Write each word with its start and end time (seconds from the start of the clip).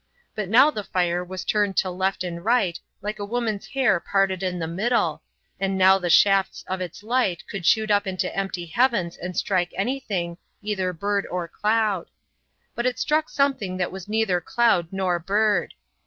But 0.33 0.49
now 0.49 0.71
the 0.71 0.83
fire 0.83 1.23
was 1.23 1.45
turned 1.45 1.77
to 1.77 1.91
left 1.91 2.23
and 2.23 2.43
right 2.43 2.79
like 3.03 3.19
a 3.19 3.23
woman's 3.23 3.67
hair 3.67 3.99
parted 3.99 4.41
in 4.41 4.57
the 4.57 4.65
middle, 4.65 5.21
and 5.59 5.77
now 5.77 5.99
the 5.99 6.09
shafts 6.09 6.65
of 6.67 6.81
its 6.81 7.03
light 7.03 7.43
could 7.47 7.67
shoot 7.67 7.91
up 7.91 8.07
into 8.07 8.35
empty 8.35 8.65
heavens 8.65 9.15
and 9.15 9.37
strike 9.37 9.71
anything, 9.75 10.39
either 10.63 10.91
bird 10.91 11.27
or 11.29 11.47
cloud. 11.47 12.09
But 12.73 12.87
it 12.87 12.97
struck 12.97 13.29
something 13.29 13.77
that 13.77 13.91
was 13.91 14.07
neither 14.09 14.41
cloud 14.41 14.87
nor 14.91 15.19
bird. 15.19 15.75